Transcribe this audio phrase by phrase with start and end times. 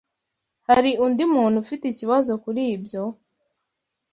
[0.67, 3.03] Hari undi muntu ufite ikibazo kuri ibyo?